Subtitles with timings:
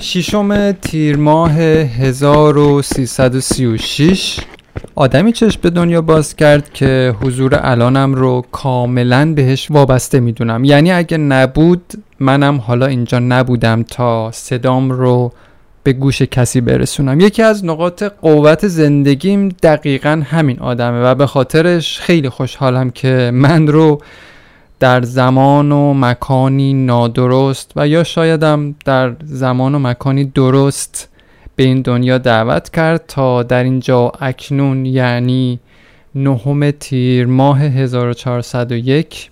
[0.00, 4.40] ششم تیر ماه 1336
[4.94, 10.64] آدمی چشم به دنیا باز کرد که حضور الانم رو کاملا بهش وابسته می‌دونم.
[10.64, 15.32] یعنی اگه نبود منم حالا اینجا نبودم تا صدام رو
[15.82, 17.20] به گوش کسی برسونم.
[17.20, 23.66] یکی از نقاط قوت زندگیم دقیقا همین آدمه و به خاطرش خیلی خوشحالم که من
[23.66, 24.00] رو
[24.80, 31.08] در زمان و مکانی نادرست و یا شایدم در زمان و مکانی درست
[31.56, 35.60] به این دنیا دعوت کرد تا در اینجا اکنون یعنی
[36.14, 39.30] نهم تیر ماه 1401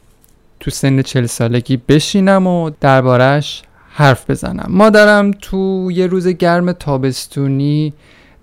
[0.60, 4.66] تو سن چل سالگی بشینم و دربارش حرف بزنم.
[4.68, 7.92] مادرم تو یه روز گرم تابستونی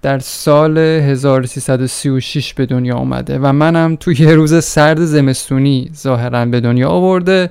[0.04, 6.60] در سال 1336 به دنیا آمده و منم تو یه روز سرد زمستونی ظاهرا به
[6.60, 7.50] دنیا آورده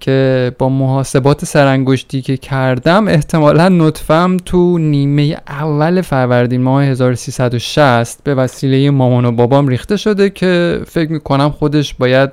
[0.00, 8.34] که با محاسبات سرانگشتی که کردم احتمالا نطفم تو نیمه اول فروردین ماه 1360 به
[8.34, 12.30] وسیله مامان و بابام ریخته شده که فکر می‌کنم خودش باید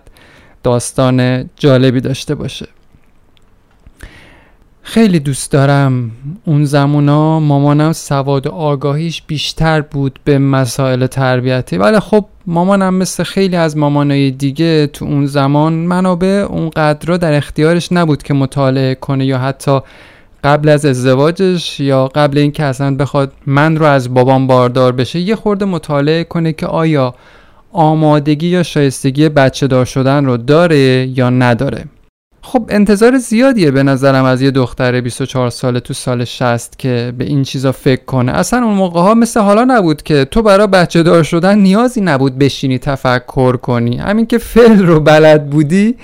[0.63, 2.67] داستان جالبی داشته باشه.
[4.89, 6.11] خیلی دوست دارم.
[6.45, 11.77] اون زمونا مامانم سواد و آگاهیش بیشتر بود به مسائل تربیتی.
[11.77, 17.91] ولی خب مامانم مثل خیلی از مامانای دیگه تو اون زمان منابع اونقدر در اختیارش
[17.91, 19.79] نبود که مطالعه کنه یا حتی
[20.43, 25.35] قبل از ازدواجش یا قبل اینکه اصلا بخواد من رو از بابام باردار بشه یه
[25.35, 27.15] خورده مطالعه کنه که آیا
[27.71, 31.85] آمادگی یا شایستگی بچه دار شدن رو داره یا نداره.
[32.41, 37.25] خب انتظار زیادیه به نظرم از یه دختر 24 ساله تو سال 60 که به
[37.25, 38.31] این چیزا فکر کنه.
[38.31, 42.37] اصلا اون موقع ها مثل حالا نبود که تو برای بچه دار شدن نیازی نبود
[42.37, 43.97] بشینی تفکر کنی.
[43.97, 45.95] همین که فعل رو بلد بودی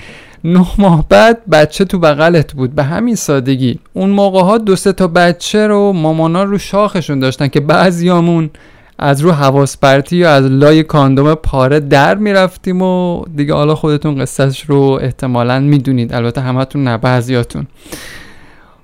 [0.44, 2.74] نه ماه بعد بچه تو بغلت بود.
[2.74, 3.78] به همین سادگی.
[3.92, 8.50] اون موقع ها دو سه تا بچه رو مامانا رو شاخشون داشتن که بعضیامون
[8.98, 14.18] از رو حواس پرتی یا از لای کاندوم پاره در می‌رفتیم و دیگه حالا خودتون
[14.22, 16.14] قصهش رو احتمالا می‌دونید.
[16.14, 17.66] البته همتون نه بعضیاتون.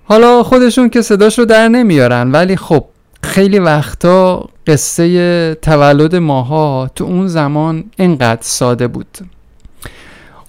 [0.04, 2.84] حالا خودشون که صداش رو در نمیارن ولی خب
[3.22, 9.18] خیلی وقتا قصه تولد ماها تو اون زمان اینقدر ساده بود.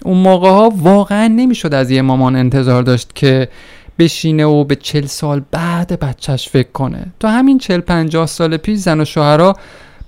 [0.04, 3.48] اون موقع ها واقعا نمی‌شد از یه مامان انتظار داشت که
[3.98, 7.06] بشینه و به چل سال بعد بچهش فکر کنه.
[7.20, 9.56] تو همین چل پنجاه سال پیش زن و شوهرها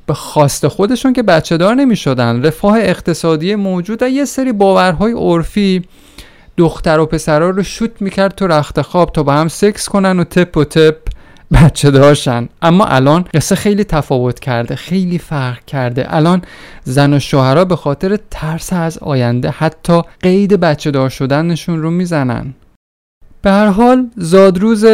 [0.07, 5.13] به خواست خودشون که بچه دار نمی شدن رفاه اقتصادی موجود و یه سری باورهای
[5.13, 5.83] عرفی
[6.57, 10.25] دختر و پسرها رو شوت می‌کرد تو رخت خواب تا با هم سکس کنن و
[10.25, 10.97] تپ و تپ
[11.53, 16.15] بچه داشتن اما الان قصه خیلی تفاوت کرده خیلی فرق کرده.
[16.15, 16.43] الان
[16.85, 22.55] زن و شوهرها به خاطر ترس از آینده حتی قید بچه دار شدنشون رو می‌زنن.
[23.47, 24.85] به هر حال زادروز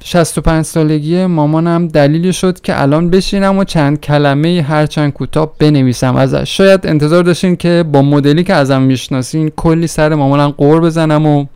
[0.00, 6.56] 65 سالگی مامانم دلیل شد که الان بشینم و چند کلمه هرچند کوتاه بنویسم ازش.
[6.56, 11.46] شاید انتظار داشتین که با مدلی که ازم می‌شناسین کلی سر مامانم قور بزنم و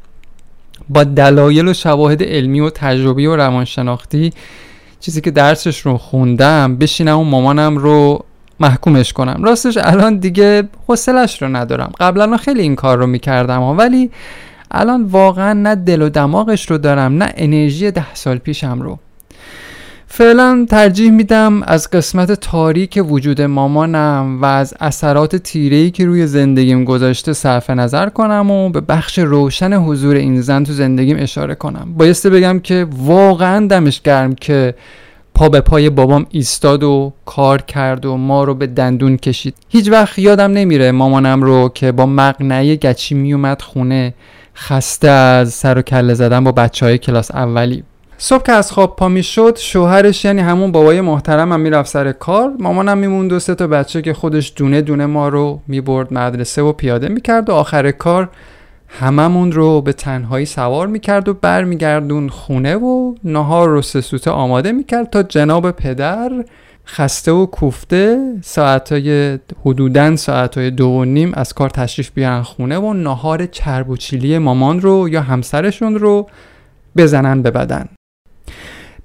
[0.88, 4.32] با دلایل و شواهد علمی و تجربی و روانشناختی
[5.00, 8.24] چیزی که درسش رو خوندم بشینم و مامانم رو
[8.60, 9.44] محکومش کنم.
[9.44, 11.92] راستش الان دیگه حوصلش رو ندارم.
[12.00, 14.10] قبلا خیلی این کار رو می‌کردم ولی
[14.70, 18.98] الان واقعا نه دل و دماغش رو دارم نه انرژی ده سال پیشم رو.
[20.08, 26.84] فعلا ترجیح میدم از قسمت تاریک وجود مامانم و از اثرات تیرهی که روی زندگیم
[26.84, 31.94] گذاشته صرف نظر کنم و به بخش روشن حضور این زن تو زندگیم اشاره کنم.
[31.96, 34.74] بایسته بگم که واقعا دمش گرم که
[35.34, 39.54] پا به پای بابام ایستاد و کار کرد و ما رو به دندون کشید.
[39.68, 44.14] هیچ وقت یادم نمیره مامانم رو که با مقنعه گچی میومد خونه
[44.56, 47.84] خسته از سر و کله زدن با بچه های کلاس اولی.
[48.18, 52.12] صبح که از خواب پا می شد شوهرش یعنی همون بابای محترم هم می‌رفت سر
[52.12, 52.52] کار.
[52.58, 56.72] مامانم میموند و سه تا بچه که خودش دونه دونه ما رو می‌برد مدرسه و
[56.72, 58.28] پیاده می‌کرد و آخر کار
[58.88, 65.10] هممون رو به تنهایی سوار می‌کرد و برمیگردون خونه و نهار رو سسوته آماده می‌کرد
[65.10, 66.30] تا جناب پدر
[66.86, 72.92] خسته و کوفته ساعتای حدودا ساعتای دو و نیم از کار تشریف بیارن خونه و
[72.92, 76.28] نهار چرب و چیلی مامان رو یا همسرشون رو
[76.96, 77.88] بزنن به بدن.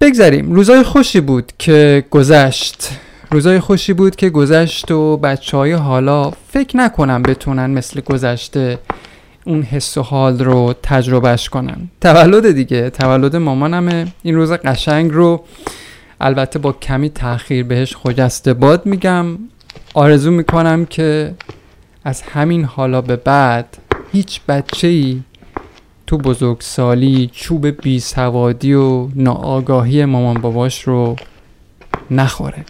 [0.01, 2.89] بگذاریم روزای خوشی بود که گذشت.
[3.31, 8.80] روزای خوشی بود که گذشت و بچه های حالا فکر نکنم بتونن مثل گذشته
[9.45, 11.89] اون حس و حال رو تجربهش کنن.
[12.01, 12.89] تولد دیگه.
[12.89, 14.07] تولد مامانمه.
[14.24, 15.44] این روز قشنگ رو
[16.23, 19.25] البته با کمی تاخیر بهش خجسته باد میگم.
[19.94, 21.33] آرزو می‌کنم که
[22.03, 23.77] از همین حالا به بعد
[24.12, 25.21] هیچ بچه ای
[26.07, 31.15] تو بزرگسالی چوب بی سوادی و ناآگاهی مامان باباش رو
[32.12, 32.65] نخوره.